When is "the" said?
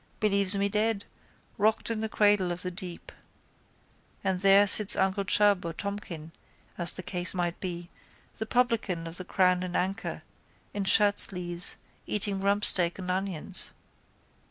2.01-2.09, 2.63-2.71, 6.93-7.03, 8.39-8.47, 9.17-9.23